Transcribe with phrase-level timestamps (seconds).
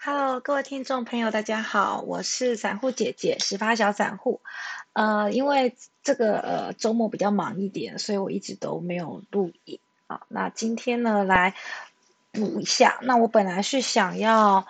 [0.00, 4.40] Hello，各位听众朋友，大家好，我是散户姐姐，十八小散户。
[4.92, 10.20] 呃，因为这个呃周末比较忙一点，所以我一直都没有录影啊。
[10.28, 11.52] 那今天呢，来
[12.30, 12.98] 补一下。
[13.02, 14.64] 那我本来是想要。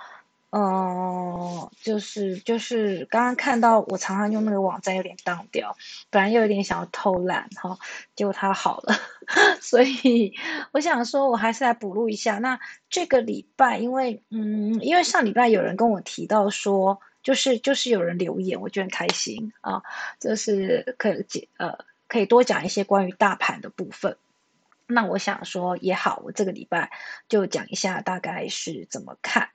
[0.51, 5.77] 嗯，就是就是刚刚看到我常常用那个网站有点当掉，
[6.09, 7.79] 本来又有点想要偷懒哈，
[8.17, 8.95] 结果它好了，
[9.61, 10.33] 所以
[10.73, 12.39] 我想说我还是来补录一下。
[12.39, 12.59] 那
[12.89, 19.83] 这个礼拜，因为嗯，因为上礼拜有人跟我提到说，就是就是有人留言，我觉得很开心啊，
[20.19, 21.77] 就是可以呃
[22.09, 24.17] 可以多讲一些关于大盘的部分。
[24.87, 26.91] 那我想说也好，我这个礼拜
[27.29, 29.51] 就讲一下大概是怎么看。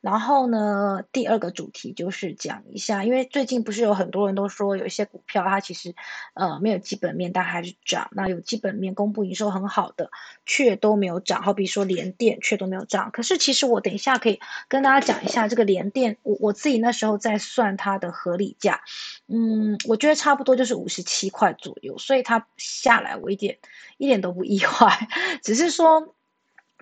[0.00, 5.94] 然后呢，第二个主题就是讲一下，因为最近不是有很多人都说有一些股票它其实
[6.34, 10.10] 呃没有基本面，但还是涨；那有基本面公布营收很好的，
[10.46, 11.42] 却都没有涨。
[11.42, 13.10] 好比说联电却都没有涨。
[13.10, 18.80] 可是其实我等一下可以跟大家讲一下这个联电，我我自己那时候在算它的合理价，
[19.26, 23.58] 嗯，我觉得差不多就是五十七块左右，所以它下来我一点
[23.96, 25.08] 一点都不意外，
[25.42, 26.14] 只是说。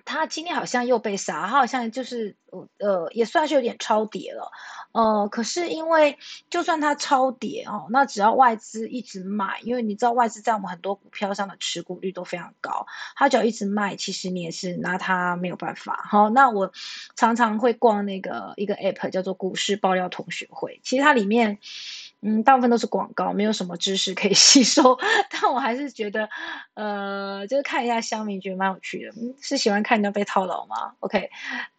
[0.07, 2.33] 它今天好像又被杀，它好像就是
[2.77, 4.49] 呃也算是有点超跌了，
[4.93, 6.17] 呃，可是因为
[6.49, 16.07] 就算它超跌哦，那只要外资一直买，因为你知道外资在我们很多股票上的持股率都非常高，它只要一直卖，其实你也是拿它没有办法。
[16.09, 16.71] 好，那我
[17.17, 21.59] 常常会逛那个一个 app 叫做股市爆料同学会，其实它里面。
[22.21, 24.97] 嗯，大部分都是广告，没有什么知识可以 吸收。
[25.29, 26.27] 但我还是觉得，
[26.73, 29.11] 呃，就是看一下香民，觉得蛮有趣的。
[29.11, 31.29] 嗯，是喜欢看人家被套牢吗？OK，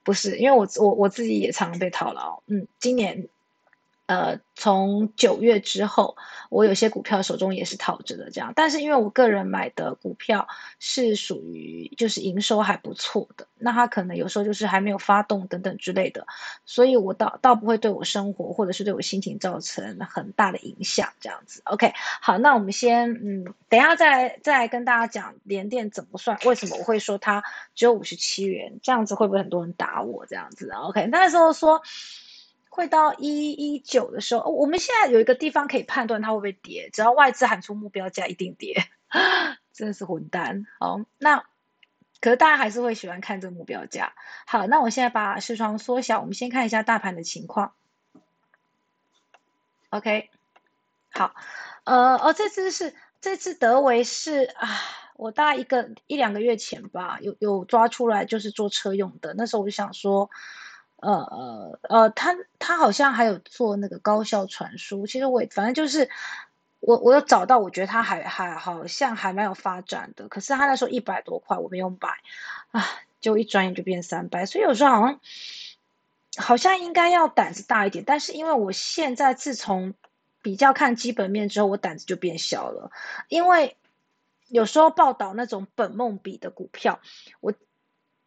[0.05, 2.43] 不是，因为我我我自己也常常被套牢。
[2.47, 3.29] 嗯，今年。
[4.09, 6.17] 呃，从九月之后，
[6.49, 8.51] 我有些股票手中也是套着的，这样。
[8.57, 16.27] 但是因为我个人买的股票是属于就是营收还不错的，那它可能有时候就是还没有发动等等之类的，
[16.65, 21.61] 所以我倒倒不会对我生活或者是对我心情造成很大的影响，这样子。
[21.65, 21.93] OK，
[22.23, 31.83] 好，那我们先嗯，等一下再再跟大家讲联电怎么算，为什么我会说它只有五十七元，这样子会不会很多人打我这样子？OK，那时候说。
[32.71, 38.85] 会到一一九的时候，我们现在有一个地方可以判断它会不会跌，只要外资喊出目标价，一定跌，
[39.73, 40.67] 真的是混蛋。
[40.79, 41.45] 好，那
[42.21, 44.13] 可是大家还是会喜欢看这个目标价。
[44.47, 47.73] 好，那我现在把视窗缩小，我们先看一下大盘的情况。
[49.91, 50.31] OK，
[51.11, 51.35] 好，
[51.85, 54.69] 呃，哦，这次是这次德维是啊，
[55.17, 60.31] 我大概一个一两个月前吧，有有抓出来就是做车用的，那时候我就想说。
[61.01, 66.11] 呃呃呃，他他好像还有做那个高效传输，其实我反正就是
[66.81, 70.27] 我我有找到，我觉得他还还好像还蛮有发展的。
[70.27, 72.09] 可是他那时候一百多块，我没有买
[72.73, 72.85] 啊，
[73.21, 75.21] 就一转眼就变三百，所以有时候好像
[76.37, 78.03] 好像应该要胆子大一点。
[78.05, 79.95] 但是因为我现在自从
[80.43, 82.91] 比较看基本面之后，我胆子就变小了，
[83.29, 83.77] 因为
[84.49, 86.99] 有时候报道那种本梦比的股票，
[87.39, 87.55] 我。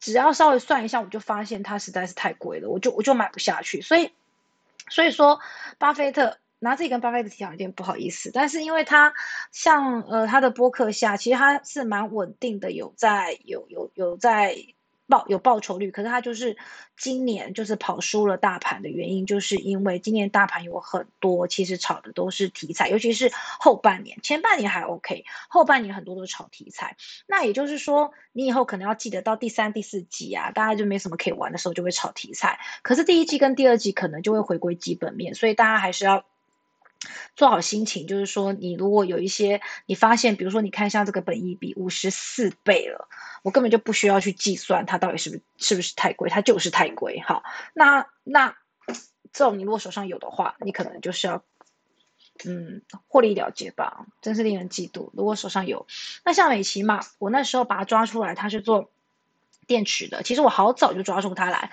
[0.02, 3.82] 只要稍微算一下，我就发现它实在是太贵了，我就我就买不下去。
[3.82, 4.12] 所以，
[4.90, 5.40] 所以说，
[5.78, 9.14] 巴菲特拿自己跟巴菲特提有点不好意思，但是因为他
[9.54, 14.58] 像呃他的播客下，其实他是蛮稳定的，有在有有有在。
[15.12, 16.58] 报有报酬率，可是它就是
[16.98, 23.30] 今年就是跑输了大盘的原因，就是因为今年大盘有很多其实炒的都是题材，尤其是
[23.60, 26.98] 后半年，前半年还 OK，后半年很多都是炒题材。
[27.28, 32.60] 那也就是说，你以后可能要记得到第三、第四季啊，大家就没什么可以玩的时候，就会炒题材。
[32.82, 36.26] 可是第一季跟第二季可能就会回归基本面，所以大家还是要。
[37.36, 43.08] 做好心情，就是说，你如果有一些你发现，比如说，你看像这个本益比五十四倍了，
[43.44, 47.20] 我根本就不需要去计算它到底是不是不是太贵，它就是太贵。
[47.22, 48.56] 好，那那
[49.34, 51.44] 这种你如果手上有的话，你可能就是要
[52.46, 55.10] 嗯获利了结吧，真是令人嫉妒。
[55.14, 55.88] 如果手上有，
[56.24, 58.92] 那像美琪嘛，我那时候把它抓出来，它是做
[59.66, 61.72] 电池的，其实我好早就抓住它来。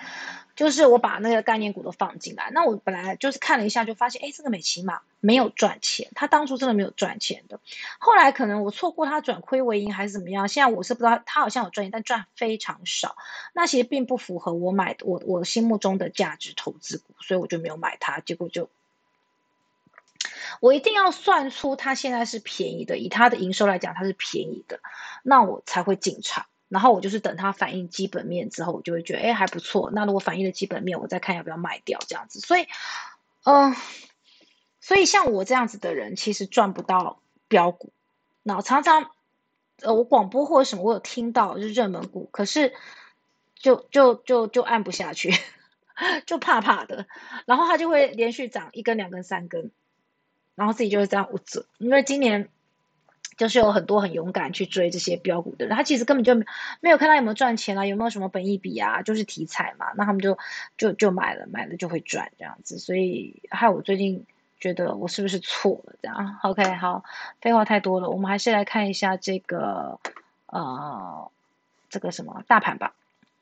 [0.59, 7.61] 就是我把那个概念股都放进来，那我本来就是看了一下，就发现，哎，这个美琪玛没有赚钱，它当初真的没有赚钱的。
[7.97, 13.15] 后来可能我错过它转亏为盈还是怎么样，现在我是不知道它好像有赚钱，但赚非常少。
[13.53, 18.19] 那其实并不符合我买我我心目中的价值投资股，所以我就没有买它。
[18.19, 18.69] 结果就
[20.59, 24.81] 我一定要算出它现在是便宜的，以它的营收来讲，它是便宜的，
[25.23, 26.47] 那我才会进场。
[26.69, 29.89] 然后我就是等它反映基本面之后，我就会觉得哎还不错。
[29.91, 32.39] 那如果反映了基本面，我再看要不要卖掉这样子。
[32.39, 32.67] 所以，
[33.43, 33.75] 嗯，
[34.79, 37.91] 所以像我这样子的人，其实赚不到标股。
[38.43, 39.09] 那常常，
[39.81, 42.73] 呃，我广播或者什么，我有听到就是热门股，可是
[43.55, 45.33] 就就就就按不下去。
[46.25, 47.07] 就怕怕的，
[47.45, 49.71] 然后它就会连续涨一根、两根、三根，
[50.55, 52.47] 然后自己就会这样捂着，因为今年。
[53.39, 56.35] 就是有很多很勇敢去追这些标股的人，他其实根本就
[56.81, 60.37] 没有看他有没有赚钱啊，有没有什么本益比啊，就是题材嘛，那他们就
[60.77, 64.25] 就就买了，买了就会赚这样子，所以害我最近
[64.59, 67.05] 觉得我是不是错了这样？OK，好，
[67.39, 70.01] 废话太多了，我们还是来看一下这个
[70.47, 71.31] 呃
[71.89, 72.93] 这个什么大盘吧。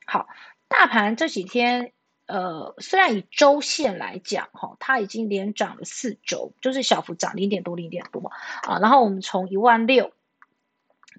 [0.05, 0.29] 好，
[0.67, 1.91] 大盘这几天。
[2.27, 8.29] 呃，虽然以周线来讲，哈，它已经连涨了四周，就是小幅涨零点多，零点多
[8.63, 8.79] 啊。
[8.79, 10.11] 然后我们从一万六，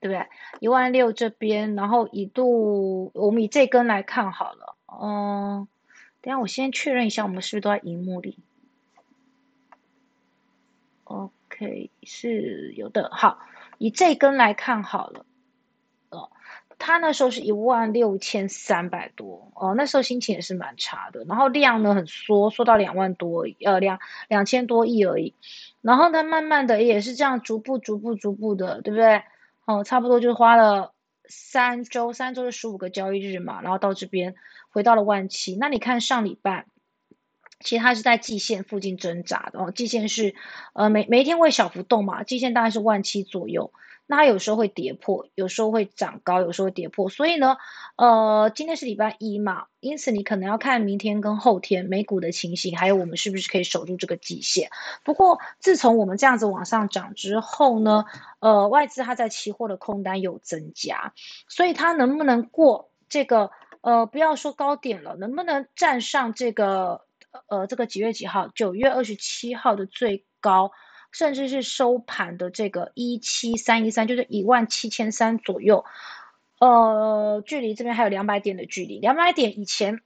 [0.00, 0.26] 对不对？
[0.60, 5.66] 一万六这边，然后一度我们以这根来看好了，嗯，
[6.20, 8.38] 等下我先确认一下，我们是不是都在荧幕里
[11.04, 13.10] ？OK，是有的。
[13.14, 13.38] 好，
[13.78, 15.24] 以这根来看好了。
[16.78, 21.24] 它那时候是一万六千三百多哦，那时候心情也是蛮差的。
[21.24, 23.98] 然后量呢很缩，缩到两万多，呃两
[24.28, 25.34] 两千多亿而已。
[25.82, 29.22] 然后他，慢慢的也是这样逐步逐步逐步的，对不对？
[29.64, 30.94] 哦，差不多就花了
[31.26, 34.36] 三周，三周是十五个交易日嘛，然后到这边
[34.70, 35.56] 回到了万七。
[35.56, 36.66] 那你看上礼拜，
[37.60, 40.34] 其实它是在季线附近挣扎的哦，季线是
[40.74, 43.72] 呃每每一天会小幅动嘛，季线大概是万七左右。
[44.10, 47.10] 那它有时候会跌破，有时候会涨高，有时候会跌破。
[47.10, 47.58] 所以呢，
[47.96, 54.70] 呃，今天是礼拜一嘛，因此你可能要看明天跟后天美股的情形，还有我们是不是可以守住这个极限。
[55.04, 58.06] 不过自从我们这样子往上涨之后呢，
[58.40, 61.12] 呃，外资它在期货的空单有增加，
[61.46, 63.50] 所以它能不能过这个
[63.82, 67.02] 呃，不要说高点了，能不能站上这个
[67.48, 68.48] 呃这个几月几号？
[68.54, 70.72] 九月二十七号的最高？
[71.10, 75.84] 甚至是收盘的这个一七三一三，就是一万七千三左右，
[76.60, 78.98] 呃，距离这边还有两百点的距离。
[78.98, 80.00] 两百点以前，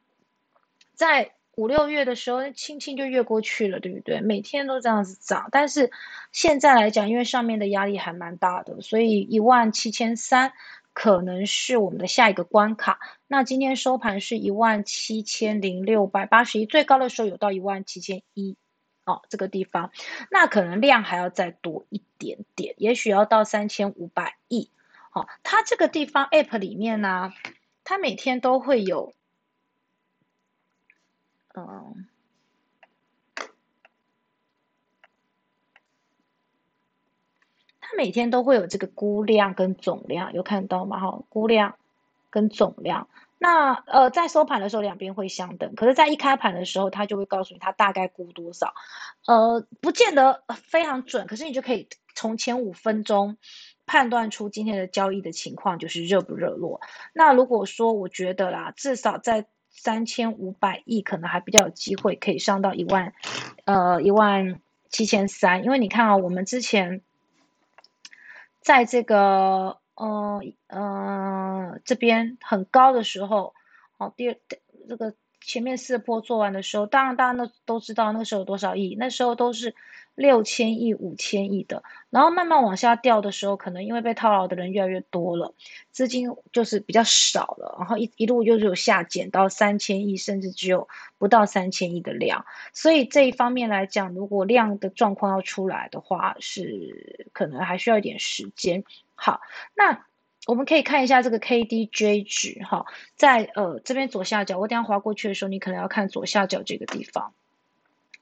[0.94, 4.20] 在五六月的时候，轻轻就越过去了，对不对？
[4.20, 5.48] 每天都这样子涨。
[5.52, 5.90] 但是
[6.30, 10.52] 现在来讲，因为上面的压力还蛮大的，所以一万七千三
[10.94, 12.98] 可能是我们的下一个关卡。
[13.26, 18.56] 那今天收盘是一万七千零六百八十一，最高的时候有到一万七千一。
[19.04, 19.90] 哦，这个地方，
[20.30, 24.70] 那可能量还要再多一点点，也许要到三千五百亿。
[25.10, 27.32] 好，它这个地方 App 里面呢，
[27.82, 29.12] 它每天都会有，
[31.54, 32.06] 嗯，
[37.80, 41.00] 它每天都会有这个估量跟总量，有看到吗？
[41.00, 41.76] 哈，估量
[42.30, 43.08] 跟总量。
[43.42, 48.72] 那呃，在收盘的时候两边会相等，可是，在一开盘的时候，它就会告诉你它大概估多少，
[49.26, 53.36] 呃，不见得非常准，可是你就可以从前五分钟
[53.84, 56.80] 判断出今天的交易的情况，就是热不热络。
[57.12, 63.12] 那如果说我觉得啦，至少在三千五百亿可能还比较有机会可以上到一万，
[63.64, 67.00] 呃，一万七千三，因为你看啊，我们之前
[68.60, 69.81] 在这个。
[69.94, 73.54] 呃呃，这边很高的时候，
[73.98, 74.36] 好，第二
[74.88, 79.74] 这个前面四波做完的时候，当然大家都都知道那个时候有多少亿，那时候都是
[80.14, 85.52] 六千亿、五千亿的，然后慢慢往下掉的时候，可能因为被套牢的人越来越多了，
[85.90, 98.84] 资金就是比较少了，然后一一路就是有下减到三千亿，甚至只有不到三千亿的量，所以这一方面来讲，如果量的状况要出来的话，是可能还需要一点时间。
[99.24, 99.40] 好，
[99.74, 100.04] 那
[100.48, 107.32] 我们可以看一下这个 KDJ 值哈，在呃这边左下角，我等下划过去的时候，你可能要看左下角这个地方。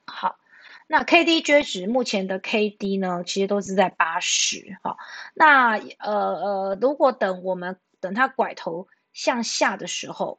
[0.05, 0.37] 好，
[0.85, 4.95] 那 KDJ 值目前的 KD 呢，其实都是在八十哈。
[5.33, 10.37] 那呃呃，如果等我们等它拐头向下的时候，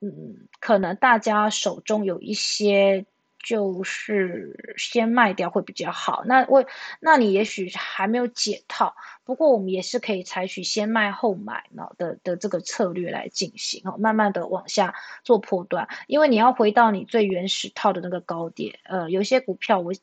[0.00, 3.04] 嗯，可能大家手中有一些。
[3.48, 6.22] 就是先卖掉会比较好。
[6.26, 6.66] 那我，
[7.00, 15.88] 那你也许还没有解套，不过我们也是可以采取先卖后买呢的的这个策略来进行，慢慢的往下做破断。
[16.08, 19.94] 因为你要回到你最原始套的那个高点，呃，有些股票我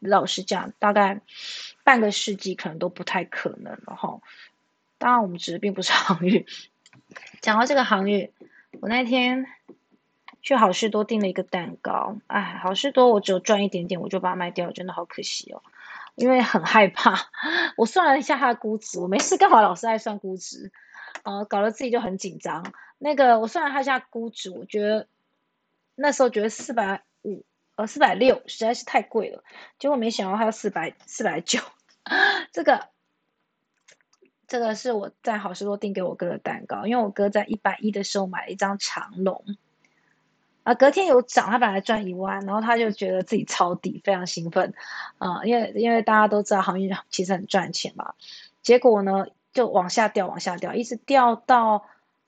[0.00, 1.20] 老实讲，大概
[1.84, 4.18] 半个世纪可能都不太可能了哈。
[4.98, 6.44] 当然，我们指的并不是航运。
[7.40, 8.28] 讲到这个航运，
[8.80, 9.46] 我那天。
[10.46, 15.60] 去好事多订了一个蛋糕，哎，好事多我只有赚一点点，我就把它卖掉，真的好可惜哦，
[16.14, 17.18] 因为很害怕。
[17.76, 20.70] 我算了一下它的估值，我没事干嘛老是爱算估值，
[21.24, 22.64] 呃，搞得自己就很紧张。
[22.98, 25.08] 那个我算了它一下估值，我觉得
[25.96, 29.42] 那时候觉得四百五，呃，四百六实在是太贵了，
[29.80, 31.58] 结果没想到它要四百四百九。
[32.52, 32.86] 这个
[34.46, 39.44] 这个是我在好事多订给我哥的蛋糕，因为我哥在一百一的时候买了一张长龙。
[40.66, 44.74] 啊，隔天有涨，他本来赚一万，然后他就觉得自己抄底，非常兴奋，
[45.18, 48.14] 啊，因为因为大家都知道航运其实很赚钱嘛，
[48.62, 51.84] 结果呢就往下掉，往下掉，一直掉到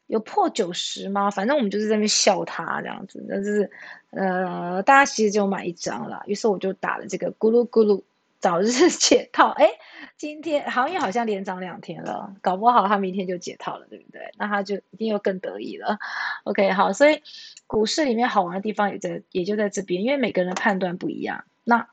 [0.06, 1.32] 有破九十吗？
[1.32, 3.68] 反正我们就是在那边笑他这样子，但是
[4.10, 8.00] 呃，大家其实就买一张了，于是我就打了这个咕噜咕噜
[8.40, 9.70] 早日 解套，哎。
[10.16, 14.32] 今天行业好像连涨两天了，搞不好他明天就解套了，对不对？
[14.36, 15.96] 那他就一定又更得意了。
[16.42, 17.22] OK，好，所以
[17.68, 21.44] 股市里面好玩的地方也在，也就在这边，因为每个人的判断不一样。
[21.62, 21.86] 那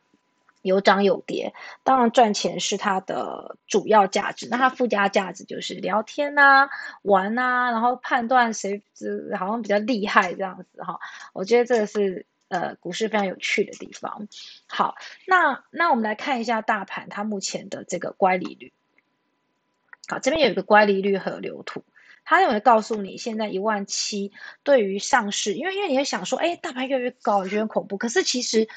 [0.63, 6.67] 有涨有跌，当然赚钱是它的主要价值，那它附加价值就是聊天呐、
[7.03, 8.81] 玩呐，然后判断谁
[9.37, 10.99] 好像比较厉害这样子哈。
[11.33, 12.25] 我觉得这个是。
[12.55, 14.29] 呃，股市非常有趣的地方。
[14.65, 14.95] 好，
[15.27, 18.71] 那那我们来看一下大盘它目前的这个乖离率。
[20.07, 21.83] 好，这边有一个乖离率和流图，
[22.23, 24.31] 它有没有告诉你现在一万七
[24.63, 25.55] 对于上市？
[25.55, 27.97] 因为因为你会想说，哎，大盘越来越高，觉得恐怖。
[27.97, 28.69] 可是其实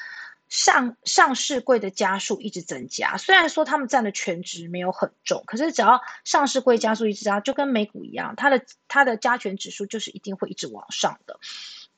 [0.49, 11.39] 上上市柜的家数一直增加，虽然说他们占的全值没有很重，可是只要上市柜家数一直加，就跟美股一样，它的它的加权指数就是一定会一直往上的。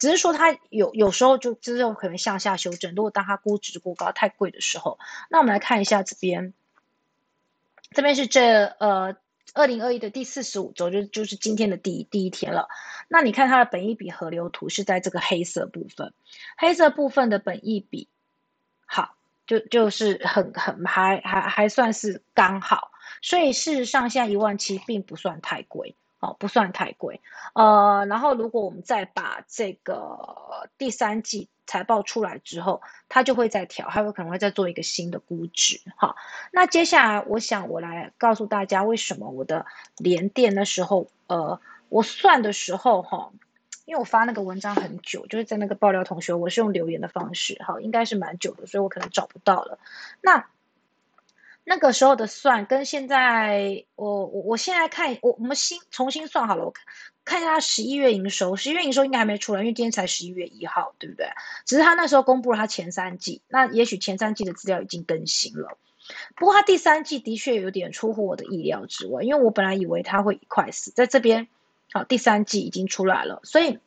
[0.01, 4.97] 只是说它有有时候就之后可能向下修正，如果当它估值过高太贵的时候，
[5.29, 6.55] 那我们来看一下这边，
[7.91, 9.15] 这边是这呃
[9.53, 12.67] 二零二一的第四十五周，就就是今天的第一第一天了。
[13.09, 16.15] 那你看它的本益比河流图是在这个黑色部分，
[16.57, 18.07] 黑色部分的本益比
[18.87, 19.15] 好，
[19.45, 22.89] 就就是很很还还还算是刚好，
[23.21, 25.95] 所以事实上现在一万七并不算太贵。
[26.21, 27.19] 哦，不算太贵，
[27.55, 35.81] 呃，然后如果我们再把这个第三季财报出来之后，它就会再调，它有可能会再做一个新的估值。
[35.97, 36.15] 好，
[36.51, 39.65] 那接下来我想我来告诉大家，为什么我的
[39.97, 41.59] 连电的时候，呃，
[41.89, 43.31] 我算的时候哈，
[43.85, 49.79] 因为我发那个文章很久，就是在那个爆料同学，我是用留言的方式，好，应该是蛮久的，所以我可能找不到了。
[50.21, 50.45] 那
[51.71, 56.83] 那个时候的算跟现在，我我我现在看，我我们新重新算好了，我看
[57.23, 61.27] 看一下十一月营收，十一月营收应该还没出来，因为今天才十一月一号，对不对？
[61.65, 65.77] 只是他那时候公布了他前三季，那也许前三季的资料已经更新了。
[66.35, 71.47] 不过他第三季的确有点出乎我的意料之外，因为我本来以为他会一块四，在这边，
[71.93, 73.79] 好，第三季已经出来了，所以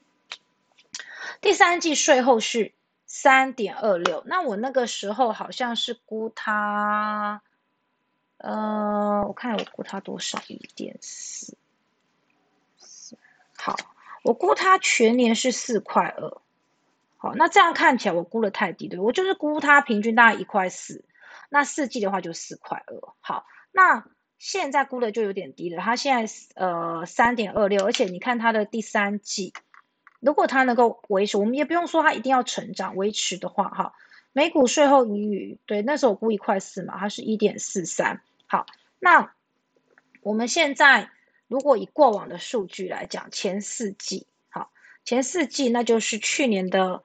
[1.43, 2.73] 第三季税后是
[3.05, 7.43] 三点二六，那我那个时候好像是估他。
[8.45, 10.39] 呃，我看我估它多少？
[10.49, 11.57] 一点四，
[13.57, 13.75] 好，
[14.23, 16.37] 我估它全年是四块二。
[17.17, 21.07] 好，那这样看起来我估的太低，对我就是估它平均大概一块四，
[21.49, 22.95] 那四季的话就四块二。
[23.21, 24.05] 好，那
[24.39, 29.55] 现在估的就有点低了，它现在呃三点二六，而且你看它的第三季，
[30.21, 33.95] 如果它能够维持，我们也不用说它一定要成长，维持的话，哈，
[34.35, 38.21] 每股税后盈余，对，那时候我估一块四嘛，它是一点四三。
[38.55, 38.67] 好，
[39.01, 39.35] 那
[40.21, 41.11] 我们现在
[41.49, 44.71] 如果以过往的数据来讲，前四季，好，
[45.05, 47.03] 前四季那就是去年的，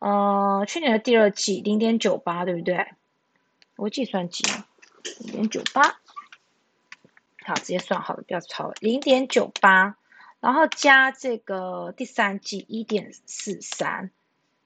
[0.00, 2.88] 呃，去年的第二季零点九八，对不对？
[3.76, 4.44] 我计算机
[5.20, 5.98] 零点九八，
[7.42, 9.96] 好，直接算好了，不要抄，零点九八，
[10.40, 14.10] 然后加这个第三季一点四三，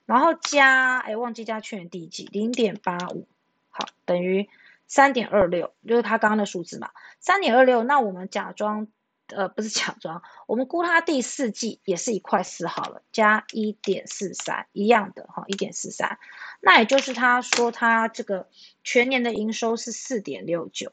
[0.06, 3.28] 然后加，哎，忘记加去年第一季零点八五，
[3.71, 4.49] 好，等于。
[4.87, 8.87] 三点二六就是他刚刚的数字嘛，三点二六，那我们假装，
[9.26, 16.19] 呃，不是假装，我们估它第四季也是一块四好了，加一点四三一样的哈，一点四三，
[16.61, 18.49] 那也就是他说他这个
[18.85, 20.93] 全年的营收是四点六九，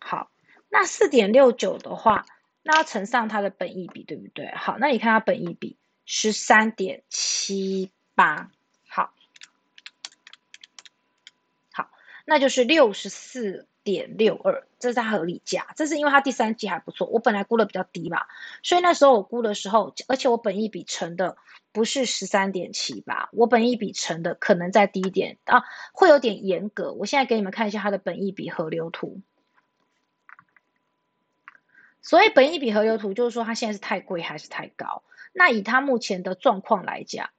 [0.00, 0.30] 好，
[0.68, 2.26] 那四点六九的话，
[2.62, 4.52] 那要乘上它的本益比对不对？
[4.56, 8.50] 好，那你看它本益比十三点七八。
[12.30, 15.66] 那就是六十四点六二，这是它合理价。
[15.74, 18.24] 这是因为它第三季还不错，我本来估的比较低嘛，
[18.62, 21.36] 所以那时候我估的时候，而且我本益比乘的
[21.72, 26.92] 不是十三点七八，我本益比乘的可能再低一点啊，会有点严格。
[26.92, 29.20] 我现在给你们看一下它的本益比河流图。
[32.00, 35.02] 所以本益比河流图就是说它现在是太贵还是太高？
[35.32, 37.30] 那以它目前的状况来讲。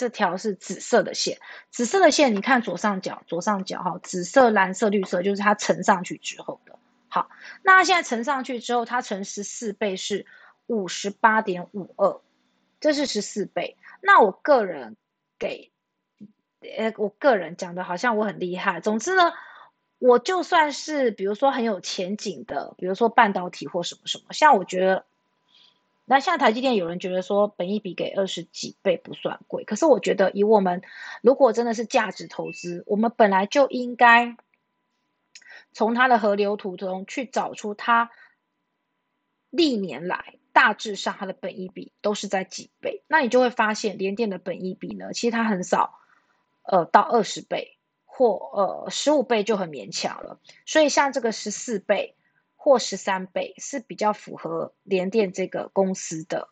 [0.00, 1.38] 这条是紫色的线，
[1.68, 6.78] 紫色的线，你看左上角，左上角哈，紫色、蓝色、绿色，就是它乘上去之后的。
[7.08, 7.28] 好，
[7.62, 10.24] 那现在乘上去之后，它乘十四倍是
[10.68, 12.18] 五十八点五二，
[12.80, 13.76] 这是十四倍。
[14.00, 14.96] 那我个人
[15.38, 15.70] 给，
[16.78, 18.80] 呃，我个人讲的好像我很厉害。
[18.80, 19.34] 总之呢，
[19.98, 25.04] 我就算是比如说很有前景的，比如说半导体或什么什么，像我觉得。
[26.10, 30.82] 那现在台积电有人觉得说，本益比给二十几倍不算贵，可是我觉得以我们
[31.22, 34.36] 如果真的是价值投资，我们本来就应该
[35.72, 38.10] 从它的河流图中去找出它
[39.50, 46.00] 历年来大致上它的本益比都是在几倍，那你就会发现联电的本益比呢，其实它很少，
[46.62, 52.16] 呃，到二十倍或呃十五倍就很勉强了，所以像这个十四倍。
[52.62, 56.50] 或十三倍是比较符合联电这个公司的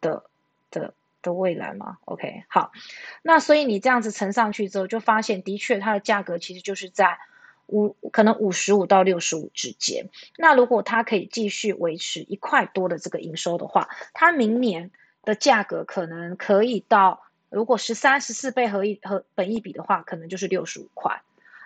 [0.00, 0.24] 的
[0.70, 2.72] 的的未来吗？OK，好，
[3.20, 7.18] 那所以你这样子乘上去之后，就发现的确它的价格其实就是在
[7.66, 10.08] 五可能五十五到六十五之间。
[10.38, 14.90] 那如果它可以继续维持一块多的这个营收的话，它明年
[15.24, 21.20] 的价格可能可以到，如果十三十四倍合一和本一比的话，可能就是六十五块。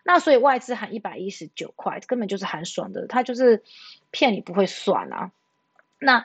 [0.04, 3.64] 那所以外资喊一百一十九块，根本就是喊爽的，他就是
[4.10, 5.32] 骗你不会算啊。
[5.98, 6.24] 那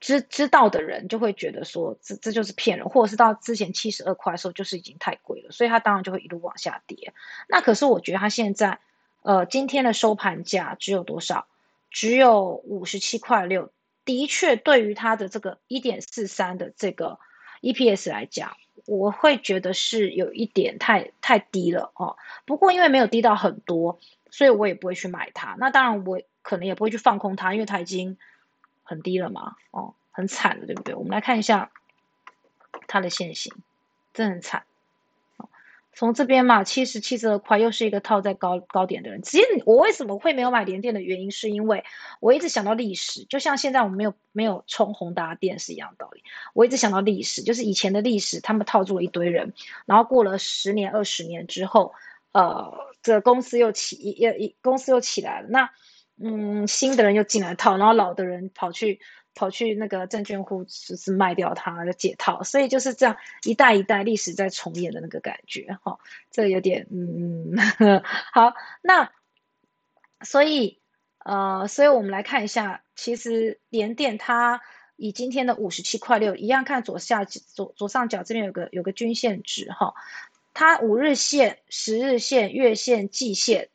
[0.00, 7.12] 知知道的人就会觉得说，这这就是骗人，或者是到之前七十二块的时候，就是已经太贵了，所以他当然就会一路往下跌。
[7.46, 8.80] 那可是我觉得他现在，
[9.22, 11.46] 呃，今天的收盘价只有多少？
[11.90, 13.70] 只有五十七块六，
[14.04, 17.18] 的确对于它的这个一点四三的这个
[17.60, 18.56] EPS 来讲。
[18.86, 23.98] 我会觉得是有一点太太低了哦，不过因为没有低到很多，
[24.30, 25.56] 所以我也不会去买它。
[25.58, 28.16] 那当然我可能也不会去放空它，因为它已经
[28.82, 30.94] 很低了嘛，哦，很惨了，对不对？
[30.94, 31.70] 我们来看一下
[32.86, 33.52] 它的线形，
[34.12, 34.64] 真的很惨。
[35.92, 39.20] 从这边嘛，七十七十二块，又是一个套在高高点的人。
[39.22, 41.84] 其实我为什么会没有买联电的原因，是因为
[42.20, 46.22] 我一直想到历史，就像现在我们没有没有冲宏达电是一样道理。
[46.54, 49.52] 我一直想到历史，就是以前的历史，他们套住了一堆人，
[49.84, 51.92] 然后过了十年二十年之后，
[52.32, 55.48] 呃，这公司又起，又一公司又起来了。
[55.48, 55.70] 那
[56.22, 59.00] 嗯，新的人又进来套，然后老的人跑去。
[59.40, 65.98] 跑去那个证券户就是卖掉它就解套，所以就是这样一代一代历史在重演的那个感觉哈，
[66.30, 67.56] 这有点嗯
[68.34, 69.10] 好，那
[70.20, 70.78] 所以
[71.24, 74.60] 呃，所以我们来看一下，其实联电它
[74.96, 79.94] 以今天的五十七块六一样，看左下左左上角这边有个有个均线值哈，
[80.52, 83.70] 它五日线、十日线、月线、季线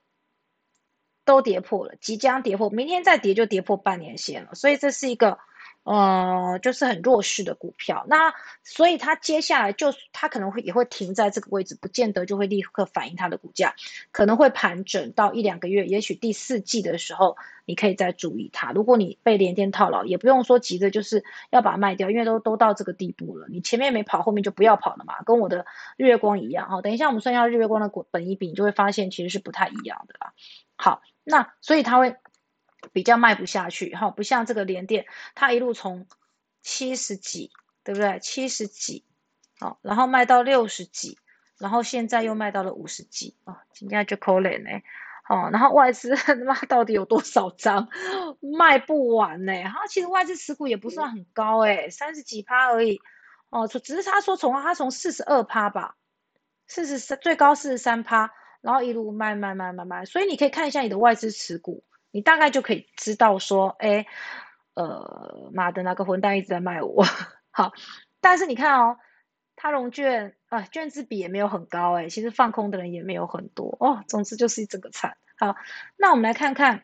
[1.24, 5.40] 都跌破了，即将跌破，明天再跌就跌破半年线了，所以这是一个。
[5.86, 13.76] 呃，就是很弱势的股票，那所以它接下来就它可能会也会停在这个位置，不见得就会立刻反映它的股价，
[14.12, 18.72] 可能会盘整到一两个月，也许第四季的时候你可以再注意它。
[18.72, 25.68] 如果你被连电套牢，也不用说急着就是要把它卖掉，因为都都到这个地步了，你前面没跑，后面就不要跑了嘛，跟我的
[25.98, 26.82] 日月光一样哈。
[26.82, 30.34] 等一下我们算一下日月光的股本一比，你就会发现其实是不太一样的啦。
[30.78, 32.16] 好，那所以它会。
[32.94, 36.08] 比较卖不下去哈，不像这个连电，它一路从
[36.62, 37.52] 七十几，
[37.84, 38.20] 对不对？
[38.20, 39.04] 七十几，
[39.60, 41.18] 好，然后卖到六十几，
[41.58, 44.82] 然后现在又卖到了五十几啊，今天就可怜呢，
[45.30, 47.88] 哦，然后外资 他妈到底有多少张
[48.58, 49.54] 卖不完呢？
[49.64, 53.00] 哈，其实外资持股也不算很高诶三十几趴而已，
[53.50, 55.96] 哦，只是他说从他从四十二趴吧，
[56.68, 61.84] 四十三最高四十三趴，然后一路卖卖卖卖卖，所以你可以看一下你的外资持股。
[62.16, 64.06] 你大概就可以知道说，哎，
[64.74, 67.04] 呃，妈的，那个混蛋一直在卖我。
[67.52, 67.74] 好，
[68.22, 68.98] 但是你看哦，
[69.58, 74.02] 他融券啊，券资比也没有很高，哎，其实放空的人也没有很多哦。
[74.08, 75.18] 总之就是一整个惨。
[75.38, 75.58] 好，
[75.98, 76.84] 那我们来看看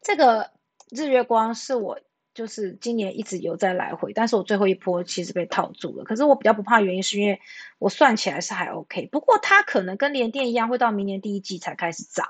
[0.00, 0.52] 这个
[0.90, 1.98] 日月光，是我
[2.32, 6.04] 就是今年一直有在来回，但是我最后一波其实被套住了。
[6.04, 7.40] 可是我比较不怕原因是因为
[7.80, 12.28] 我算起来是还 OK，不过它可能跟联电一样，会到明年第一季才开始涨。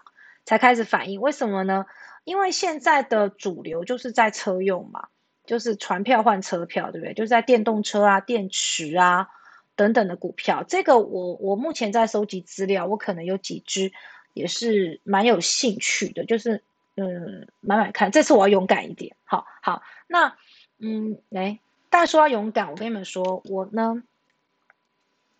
[0.50, 1.86] 才开始反应，为什么呢？
[2.24, 5.06] 因为现在的主流就是在车用嘛，
[5.46, 7.14] 就是船票换车票，对不对？
[7.14, 9.28] 就是在电动车啊、电池啊
[9.76, 10.64] 等等的股票。
[10.66, 13.92] 这个我我目前在收集资料，我可能有几只
[14.34, 16.64] 也是蛮有兴趣的，就是
[16.96, 18.10] 嗯买买看。
[18.10, 19.82] 这次我要勇敢一点，好好。
[20.08, 20.36] 那
[20.78, 21.60] 嗯，来，
[21.90, 24.02] 但说要勇敢，我跟你们说，我呢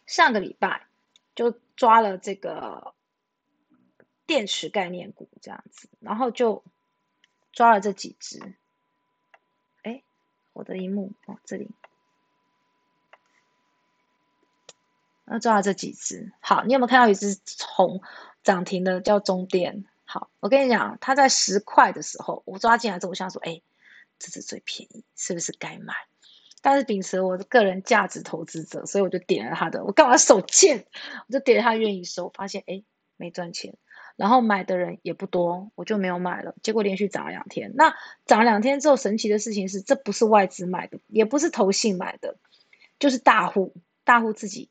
[0.07, 0.87] 上个礼拜
[1.35, 2.95] 就抓了这个。
[4.31, 6.63] 电池概念股这样子，然后就
[7.51, 8.55] 抓了这几只。
[9.83, 10.05] 哎，
[10.53, 11.69] 我的荧幕哦，这里，
[15.25, 16.33] 那抓了这几只。
[16.39, 18.03] 好，你有没有看到一只红
[18.45, 19.85] 涨停的叫中电？
[20.05, 23.61] 好，我跟你讲，它在十块的时候，我抓进来之后，我想说，哎，
[24.21, 25.93] 这是最便宜，是不是该买？
[26.63, 29.83] 但是秉持我的个人价值投资者，所以我就点了它的。
[29.83, 30.87] 我干嘛手贱？
[31.27, 32.85] 我就点了它愿意收，发现哎，
[33.17, 33.77] 没赚钱。
[34.21, 36.55] 然后买的人也不多，我就没有买了。
[36.63, 42.37] 结果连续涨了两天，那涨了两天之后，神奇的事情是，这不是外资买的，也不是投信买的，
[42.99, 44.69] 就是大户，大户自己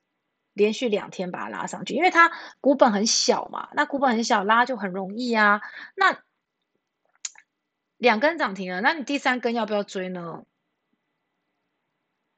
[0.54, 2.32] 连续两天把它拉上去，因为它
[2.62, 5.62] 股本很小嘛，那股本很小，拉就很容易啊。
[5.96, 6.22] 那
[7.98, 10.46] 两根涨停了，那你第三根要不要追呢？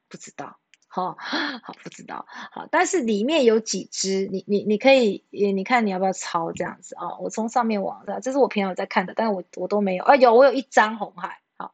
[0.08, 0.61] 不知道。
[0.94, 1.16] 好
[1.64, 7.18] 好不知道好，但是里面有几只，你你你可以，你看你要不要抄这样子啊？
[7.20, 10.18] 我从上面往上，这是我平常有在看的，但是我我都没有啊。
[10.18, 11.74] 有我有一张红海，好，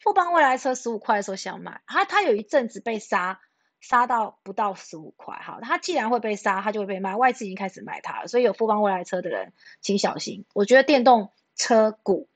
[0.00, 3.40] 富邦未来车十五块的时候想买，它它有一阵子被杀，
[3.80, 10.44] 杀到不到十五块，好，它既然会被杀，它就会被卖，外资已经开始买它了，所以有富邦未来车的人请小心。
[10.54, 12.28] 我觉得电动车股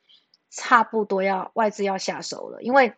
[0.49, 2.95] 差不多要外资要下手了，因为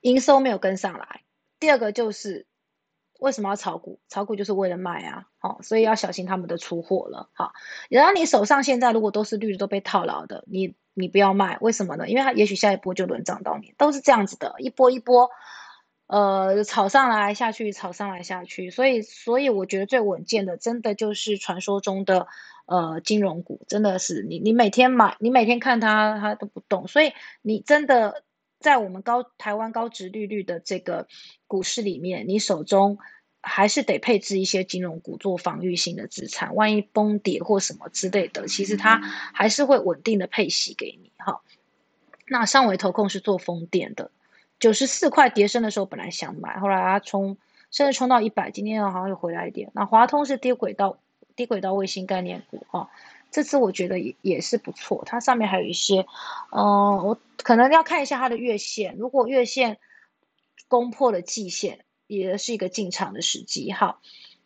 [0.00, 1.22] 营收没有跟上来。
[1.60, 2.46] 第二个就是
[3.18, 3.98] 为什么要炒股？
[4.08, 7.52] 炒股就是为了卖啊，好，所以要小心他们的出货了，好。
[7.88, 12.08] 然后你手上现在如果都是绿的，都被套牢的，你你不要卖，为什么呢？
[12.08, 15.30] 因为它也许下一波就轮涨到你，都是这样子的，一波一波，
[16.06, 22.28] 呃，炒上来下去，炒上来下去，所以所以我觉得最稳健的，真的就是传说中的
[22.66, 28.22] 呃金融股，真的是你你每天买，你每天看它它都不动，所以你真的。
[28.60, 31.06] 在我们高台湾高值利率的这个
[31.46, 32.98] 股市里面，你手中
[33.40, 41.40] 还是得配置一些金融股做防御性的资产，万一崩跌或什么之类的，其实它还是会稳定的配息给你哈。
[42.26, 44.10] 那上维投控是做风电的，
[44.58, 47.38] 九十四块跌升的时候本来想买，后来它冲
[47.70, 49.70] 甚至冲到一百，今天好像又回来一点。
[49.72, 50.98] 那华通是低轨道
[51.36, 52.90] 低轨道卫星概念股哈。
[53.30, 56.06] 这次我觉得也也是不错，它上面还有一些，
[56.50, 59.78] 嗯，我可能要看一下它的月线，如果月线
[60.66, 63.70] 攻破了季线，也是一个进场的时机。
[63.70, 64.00] 好，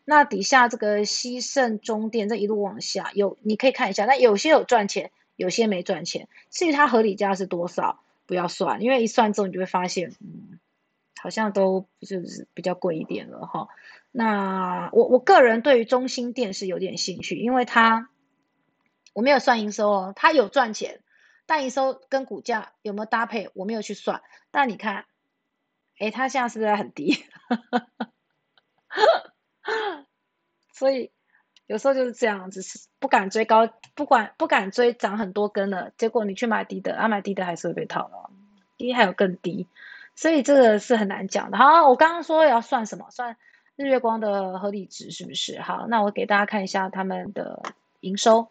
[0.05, 6.29] 那底下这个西盛中电这一路往下，有你可以看一下，那有些有赚钱，有些没赚钱。
[6.51, 10.59] 至于它合理价是多少，不要算，因为一算之后你就会发现，嗯，
[11.21, 13.69] 好像都就是比较贵一点了哈。
[14.11, 18.09] 那我我个人对于中心电是有点兴趣，因为它。
[19.13, 21.01] 我没有算营收哦，它有赚钱，
[21.47, 24.23] 但营收跟股价有没有搭配，我没有去算。
[24.51, 25.07] 但你看，
[25.99, 27.25] 哎，它现在是不是很低？
[30.73, 31.13] 所以
[31.67, 38.31] 有时候就是这样子，是不敢追高，不管不敢追涨很多根了，结果你去买低的，啊，买低的还是会被套牢，
[38.77, 39.69] 低还有更低，
[40.17, 41.59] 所以这个是很难讲的。
[41.59, 43.11] 好，我刚刚说要算什么？
[43.11, 43.37] 算
[43.77, 45.61] 日月光的合理值是不是？
[45.61, 47.63] 好，那我给大家看一下他们的
[48.01, 48.51] 营收。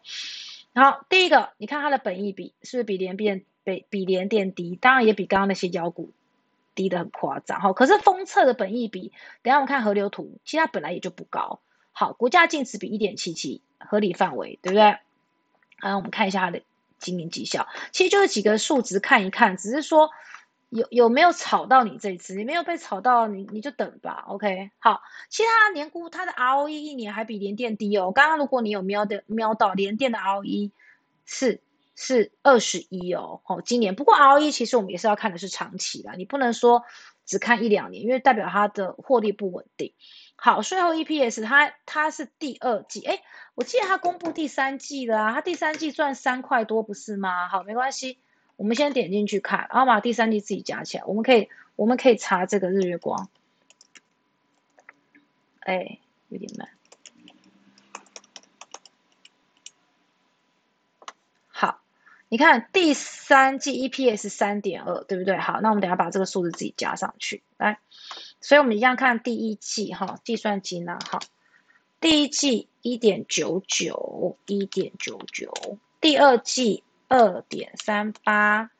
[0.74, 4.76] 好，第一个，你看它的本益比是不是比联变比比联电低？
[4.76, 6.12] 当然也比刚刚那些妖股
[6.74, 7.60] 低的很夸张。
[7.60, 11.60] 哈，可是封测的本益比，等下我们看河流图，其实它本来也就不高。
[11.92, 14.98] 好，股价净值比一点七七，合理范围，对不对？
[15.80, 16.62] 好，我们看一下它的
[16.98, 20.10] 经营绩效，其实就是几个数值看一看，只是说。
[20.72, 22.34] 有有没有炒到你这一次？
[22.34, 24.24] 你没有被炒到，你你就等吧。
[24.28, 28.10] OK，好，其他年估它的 ROE 一年还比联电低哦。
[28.10, 30.70] 刚刚如果你有瞄的瞄到联电的 ROE
[31.26, 31.60] 是
[31.94, 33.42] 是二十一哦。
[33.44, 36.84] 好，今年不过 ROE 其实我们也是要看的是长期的，你不能说
[37.26, 39.92] 只看一两年，因为代表它的获利不稳定。
[40.36, 43.20] 好，税后 EPS 它它是第二季，哎，
[43.54, 47.48] 我记得它公布第三季了啊，它第三季赚三块多不是吗？
[47.48, 48.21] 好，没关系。
[48.56, 51.04] 我们先点进去看，然后把第三季自己加起来。
[51.04, 53.28] 我们可以，我们可以查这个日月光。
[55.60, 56.68] 哎，有点慢。
[61.48, 61.80] 好，
[62.28, 65.36] 你看第三季 EPS 三点二，对不对？
[65.38, 67.42] 好，那我们等下把这个数字自己加上去。
[67.56, 67.78] 来，
[68.40, 71.18] 所以我们一样看第一季哈，计算机呢，好，
[72.00, 75.52] 第一季一点九九，一点九九，
[76.00, 76.84] 第二季。
[77.14, 78.70] 二点三八，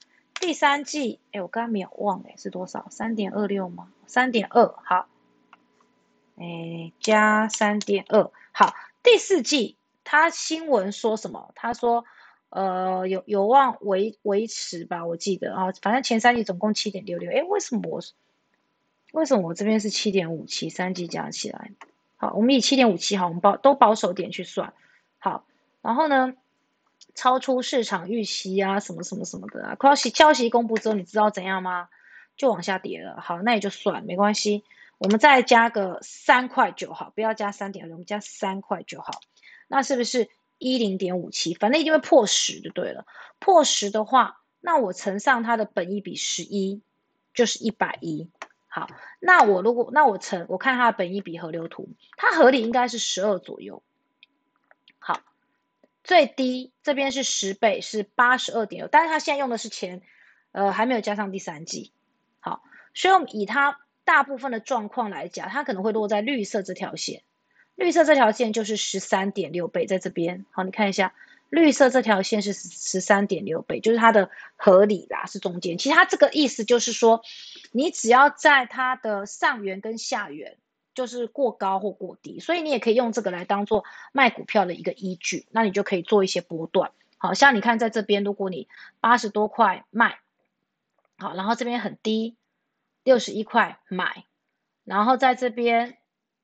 [0.41, 2.87] 第三季，哎，我刚刚没有忘，哎，是多少？
[2.89, 3.93] 三点二六吗？
[4.07, 5.07] 三点二，好，
[6.37, 11.53] 哎，加三点二，好，第四季，他新闻说什么？
[11.55, 12.07] 他说，
[12.49, 18.01] 呃，有有望维维持吧，我记得啊，反正前三季总共七点六六，哎，为什么我，
[19.13, 20.71] 为什么我这边是七点五七？
[20.71, 21.73] 三季加起来，
[22.17, 24.73] 好，我们以七点五七，好，我们保都保守点去算，
[25.19, 25.45] 好，
[25.83, 26.33] 然后呢？
[27.15, 29.77] 超出市场预期啊，什么什么什么的啊！
[29.81, 31.89] 消息消息公布之后，你知道怎样吗？
[32.37, 33.21] 就往下跌了。
[33.21, 34.65] 好，那也就算没关系。
[34.99, 39.21] 我们再加个三块九好，不要加三点六，我们加三块九好。
[39.69, 41.55] 那是不是一零点五七？
[41.55, 43.05] 反正一定会破十就对了。
[43.39, 46.81] 破十的话，那我乘上它的本益比十一，
[47.35, 48.31] 就是一百一。
[48.69, 48.89] 好，
[49.21, 53.83] 那我如果那我乘，我看它的本益比河流图，它合理应该是十二左右。
[56.05, 60.03] 最低这边是十倍，是八十二点六，但是它现在用的是前，
[60.51, 61.93] 呃，还没有加上第三季。
[62.41, 62.63] 好，
[62.93, 67.23] 所以我们以它大部分的状况来讲，它可能会落在绿色这条线，
[67.77, 70.45] 绿色这条线就是十三点六倍，在这边。
[70.51, 71.15] 好，你看一下，
[71.51, 75.79] 绿色这条线是十三点六倍，就是它的合理啦，是中间。
[75.79, 77.23] 其实它这个意思就是说，
[77.71, 80.57] 你只要在它的上缘跟下缘。
[80.95, 86.91] 就是过高或过低，所以你也可以用这个来当做卖股票的一个依据，那你就可以做一些波段。
[87.17, 88.69] 好像你看在这边，如果你
[89.01, 90.19] 八十多块卖，
[91.17, 92.37] 好，然后这边很低，
[93.05, 94.25] 六十一块买，
[94.85, 95.97] 然后在这边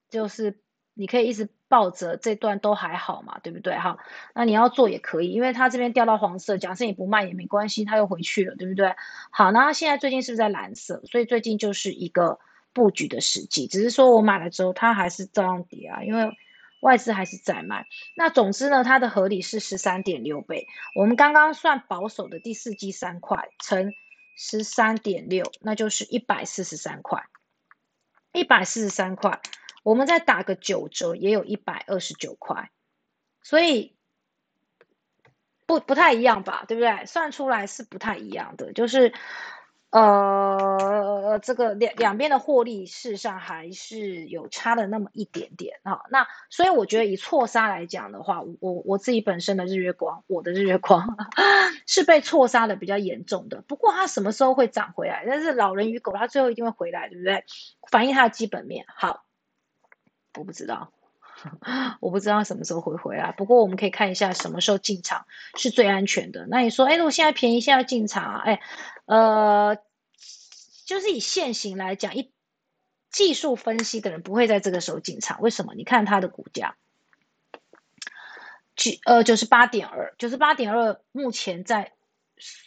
[0.09, 0.59] 就是
[0.95, 3.77] 你可以一直抱着这段都还好嘛，对不对？
[3.77, 3.99] 哈，
[4.35, 8.95] 那你要做也可以，因为它这边掉到黄色，假设你不卖也没关系，它又回去了，对不对？
[9.31, 11.03] 好，那现在最近是不是在蓝色？
[11.05, 12.39] 所以最近就是一个。
[12.79, 16.31] 布局的时机，只是说我买了之后，它还是照样跌啊，因为
[16.81, 17.88] 外资还是在卖。
[18.14, 20.69] 那总之呢，它的合理是十三点六倍。
[20.95, 23.93] 我们刚刚算保守的第四季三块乘
[24.37, 27.25] 十三点六，那就是一百四十三块。
[28.33, 29.41] 一百四十三块，
[29.83, 32.71] 我们再打个九折，也有一百二十九块。
[33.43, 33.97] 所以
[35.67, 37.07] 不不太一样吧，对不对？
[37.07, 39.12] 算出来是不太一样的，就是。
[39.90, 46.03] 呃，这个两两边的获利事实上还是有差了那么一点点啊。
[46.11, 51.16] 那所以我觉得以错杀来讲的话，我我自己本身的日月光，我的日月光
[51.88, 53.62] 是被错杀的比较严重的。
[53.66, 55.24] 不过它什么时候会涨回来？
[55.27, 57.44] 但是老人与狗，它最后一定会回来，对不对？
[57.90, 59.24] 反映它的基本面好，
[60.38, 60.92] 我不知道，
[62.01, 63.33] 我不知道什么时候会回来。
[63.33, 65.24] 不过我们可以看一下什么时候进场
[65.57, 66.46] 是最安全的。
[66.51, 68.42] 那你说，哎，如果现在便宜，现在进场啊？
[68.44, 68.61] 哎。
[69.09, 69.79] 呃，
[70.85, 72.31] 就是以现行来讲，一
[73.11, 75.40] 技术分析的人不会在这个时候进场。
[75.40, 75.73] 为什么？
[75.75, 76.77] 你看它的股价，
[78.77, 81.92] 九呃九十八点二，九十八点二，目前在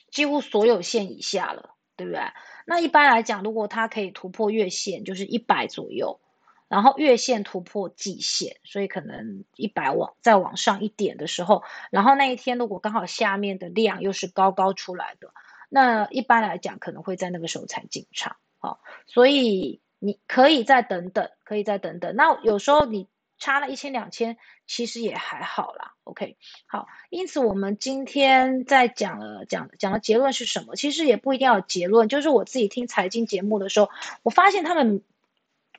[0.10, 2.20] 几乎所有线以下了，对不对？
[2.66, 6.20] 那一般来讲，如果它可以突破月线，就是一百左右，
[6.68, 15.32] 然后月线突破季线，所以可能一百往再往上一点的时候，然后那一天如果刚好下面的量又是高高出来的。
[15.74, 22.14] 那一般来讲，可能会在那个时候才进场，好，所以你可以再等等，可以再等等。
[22.18, 23.08] 那有时候你
[23.40, 25.94] 差了一千两千，其实也还好啦。
[26.04, 30.76] OK，好，因此我们今天在讲了讲讲的结论是什么？
[30.76, 33.90] 其实也不一定要结论，就是我自己听财经节目的时候，
[34.24, 35.02] 我发现他们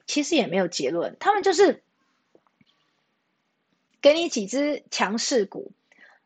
[0.06, 1.82] 其实也没有结论，他们就是
[4.00, 5.72] 给你几只强势股，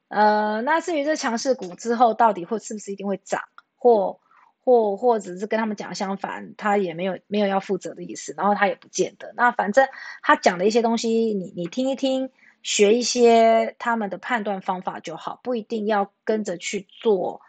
[0.06, 3.42] 呃，那至于这强势股之后到底会是不是一定会涨？
[3.76, 4.18] 或
[4.64, 9.32] 或或者是跟他们讲相反，他也没有没有要负责的意思，然后他也不见得。
[9.36, 9.86] 那反正
[10.22, 12.30] 他讲的一些东西，你你听一听，
[12.64, 17.40] 学一些他们的判断方法就好，不一定要跟着去做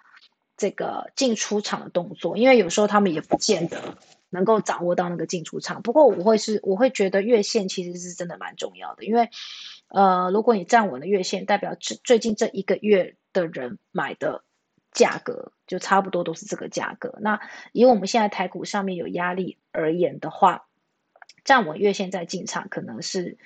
[0.56, 3.98] 这个进出场的动作，因为有时候他们也不见得
[4.30, 5.82] 能够掌握到那个进出场。
[5.82, 9.28] 不过我会是我会觉得月线其实是真的蛮重要的，因为
[9.88, 14.44] 呃，如果你站稳了月线，代表最最近这一个月的人买的。
[14.92, 17.18] 价格就差不多都是这个价格。
[17.22, 17.40] 那
[17.72, 20.66] 以我们现在台股上面有压力而言的话，
[21.44, 23.38] 站稳月线再进场，可能是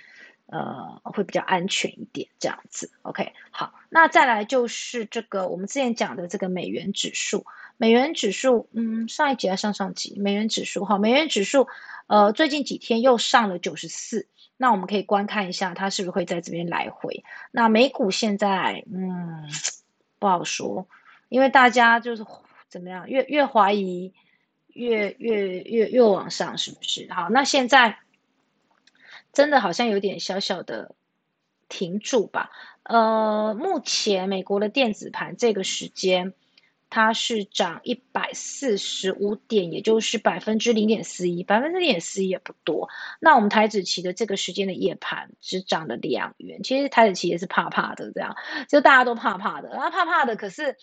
[0.45, 2.91] 呃会比较安全一点这样子。
[3.01, 7.45] OK，好，那再来就是这个我们之前讲的这个美元指数，
[7.77, 11.67] 美元指数，嗯，上一集还上上集，美元指数哈，美元指数
[12.07, 14.27] 呃最近几天又上了九十四，
[14.57, 17.23] 那我们可以观看一下它是不是会在这边来回。
[17.51, 19.49] 那美股现在嗯
[20.17, 20.87] 不好说。
[21.31, 22.25] 因为大家就是
[22.67, 24.13] 怎么样，越越怀疑，
[24.67, 27.07] 越越越越往上，是不是？
[27.09, 27.99] 好，那现在
[29.31, 30.93] 真的好像有点小小的
[31.69, 32.51] 停住吧。
[32.83, 36.33] 呃，目前美国的电子盘这个时间
[36.89, 42.89] 它是涨一百四十五点，也就是百分之零点四一，百分之零点四一也不多。
[43.21, 48.35] 那我们台子期的这个时间的夜盘只涨了两元，其实台子期也是怕怕的，这样
[48.67, 50.75] 就大家都怕怕的，然后怕怕的，可是。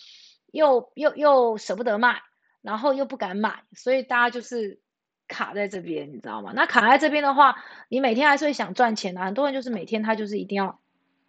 [0.51, 2.23] 又又又舍不得卖，
[2.63, 4.81] 然后又不敢买，所以大家就是
[5.27, 6.53] 卡在这边，你知道吗？
[6.55, 9.21] 那卡在这边的话，你每天还是会想赚钱的。
[9.21, 10.81] 很多人就是每天他就是一定要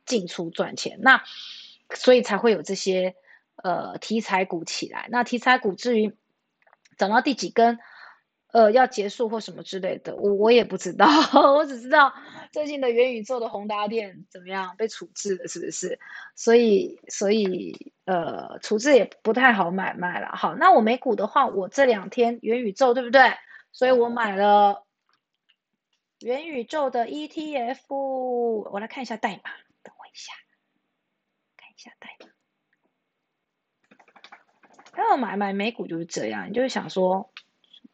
[0.06, 1.24] 进出赚钱，那
[1.94, 3.16] 所以才会有这些
[3.56, 5.08] 呃题材股起来。
[5.12, 6.16] 那题材股至于
[6.98, 7.80] 涨到第几根？
[8.52, 11.06] 呃，要结束或什么之类的，我我也不知道，
[11.54, 12.12] 我只知道
[12.52, 16.00] 最近的元宇宙的宏达电怎么样被处置了，是不是？
[16.36, 20.30] 所以所以呃，处置也不太好买卖了。
[20.36, 23.34] 好，那我美股的话，我这两天元宇宙对不对？
[23.72, 24.84] 所以我买了
[26.22, 29.52] 元宇宙的 ETF，我来看一下代码，
[29.84, 30.34] 等我一下，
[31.56, 32.26] 看一下代码。
[34.98, 37.32] 要买买美股就是这样，就是想说，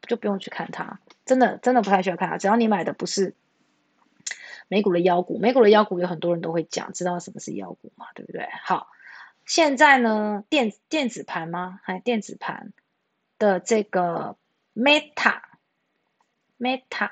[0.06, 3.36] 就不用去看它，真的真的不太需要看它，只要你买的不是
[4.68, 8.48] 美股的妖股，美股的妖股有很多人都会讲，知道什么是妖股嘛，对不对？
[8.64, 8.88] 好，
[9.46, 11.80] 现在呢，电电子盘吗？
[11.84, 12.74] 还电子盘
[13.38, 14.38] 的这个
[14.76, 15.42] Meta
[16.60, 17.10] Meta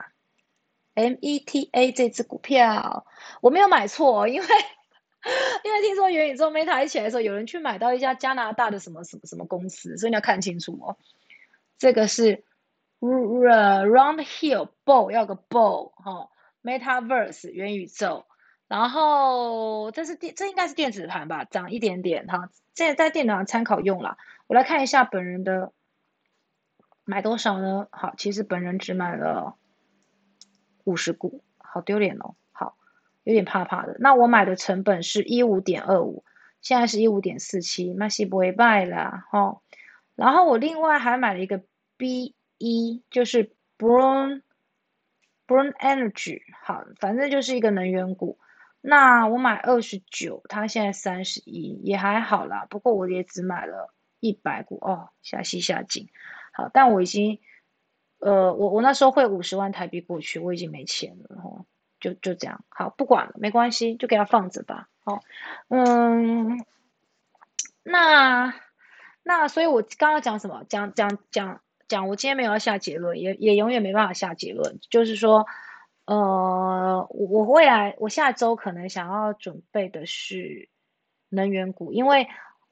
[0.94, 3.06] M E T A 这只股票，
[3.42, 4.48] 我没有买错，因为。
[5.64, 10.98] 因为听说元宇宙 Meta 一起来的时候，有人去买到一家加拿大的什么什么什么公司，所以你要看清楚哦。
[11.78, 12.44] 这个是
[13.04, 16.30] Round Hill Ball 要个 Ball 哈
[16.64, 18.26] ，Metaverse 元宇宙，
[18.70, 24.18] 然后这是电这应该是电子盘吧，涨一点点哈，现在在电脑上参考用了。
[24.48, 25.74] 我来看一下本人的
[27.04, 27.88] 买多少呢？
[27.92, 29.58] 好，其实本人只买了
[30.86, 32.36] 五十股，好丢脸哦。
[32.54, 32.78] 好
[33.24, 33.98] 有点怕怕的。
[34.00, 36.24] 那我买的成本是一五点二五，
[36.62, 39.60] 现在是一五点四七，那是不会败啦，哈。
[40.16, 41.62] 然后我另外还买了一个
[41.98, 44.42] B 一，就是 Brown
[45.48, 48.40] Brown Energy，好，反正就是一个能源股。
[48.82, 52.66] 那我买二十九，它现在三十一，也还好啦。
[52.70, 56.08] 不过我也只买了一百股哦，下西下井。
[56.54, 57.40] 好，但我已经，
[58.20, 61.66] 呃，我我那时候汇五十万台币过去，我已经没钱了，哈。
[62.00, 64.90] 就就这样，好，不管了，没关系，就给它放着吧。
[65.06, 65.22] 好，
[65.70, 66.66] 嗯，
[67.82, 68.54] 那
[69.24, 70.66] 那所以，我刚刚讲什么？
[70.68, 74.80] 讲讲讲讲，我今天没有要下结论，也也永远没办法下结论。
[74.90, 75.46] 就是说，
[76.06, 80.70] 呃，我我未来我下周可能想要准备的是
[81.30, 82.28] 能源股，因为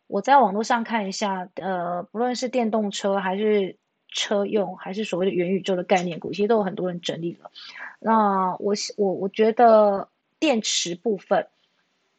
[0.08, 3.78] 我在网络上看一下，呃，不论是电动车还是。
[4.13, 7.50] 车用还是所谓的元宇宙的概念股，其实都有很多人整理了。
[7.97, 11.47] 那我我我觉得电池部分，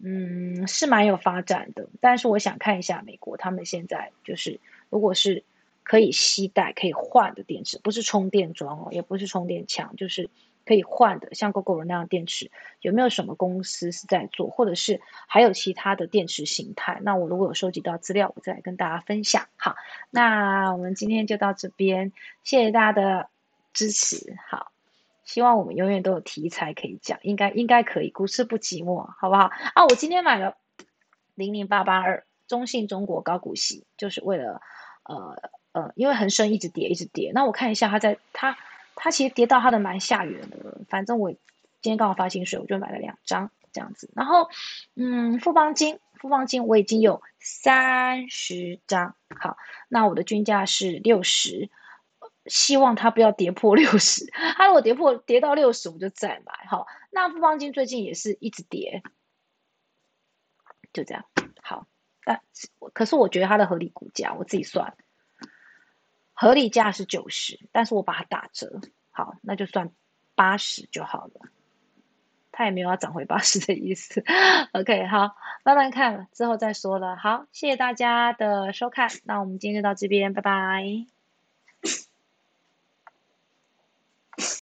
[0.02, 1.86] 嗯，是蛮有发展的。
[2.00, 5.44] 但是我想看一下美国，他们现在就是如果是
[5.84, 10.30] 可以携带、可以换的电池，不是充电桩哦，也不是充电枪，就是。
[10.64, 12.48] 可以换的，像 GoGo 那样电池，
[12.82, 17.00] 有没有什么公司是在做，或者是还有其他的电池形态？
[17.02, 19.48] 那我如果有收集到资料，我再来跟大家分享。
[19.56, 19.74] 好，
[20.08, 22.12] 那我们今天就到这边，
[22.44, 23.28] 谢谢大家的
[23.72, 24.36] 支持。
[24.48, 24.70] 好，
[25.24, 29.50] 希望我们永远都有题材可以讲，应该应该可以，股市不寂寞，好不好？
[29.74, 30.56] 啊，我今天买了
[31.34, 34.62] 零零八八二中信中国高股息，就是为了
[35.02, 38.56] 呃呃，因为恒生一直跌一直跌，那我看一下它在它。
[38.94, 41.40] 它其实跌到它的蛮下缘的，反正我今
[41.80, 44.08] 天刚好发薪水，我就买了两张这样子。
[44.14, 44.48] 然后，
[44.94, 49.16] 嗯，富邦金，富邦金我已经有三十张。
[49.34, 49.56] 好，
[49.88, 51.70] 那我的均价是六十，
[52.46, 54.30] 希望它不要跌破六十。
[54.30, 56.52] 它如果跌破跌到六十，我就再买。
[56.68, 59.02] 好，那富邦金最近也是一直跌，
[60.92, 61.24] 就这样。
[61.62, 61.86] 好，
[62.24, 62.40] 但
[62.92, 64.94] 可是我觉得它的合理股价，我自己算。
[66.42, 68.80] 合理价是九十，但是我把它打折，
[69.12, 69.92] 好，那就算
[70.34, 71.34] 八十就好了。
[72.50, 74.24] 它也没有要涨回八十的意思。
[74.74, 77.16] OK，好，慢慢看，之后再说了。
[77.16, 81.21] 好，谢谢大家的收看，那我们今天就到这边，拜拜。